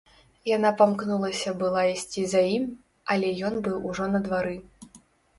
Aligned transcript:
Яна 0.51 0.69
памкнулася 0.77 1.51
была 1.59 1.83
ісці 1.95 2.23
за 2.31 2.41
ім, 2.53 2.63
але 3.15 3.29
ён 3.51 3.59
быў 3.67 3.77
ужо 3.91 4.07
на 4.15 4.23
двары. 4.29 4.55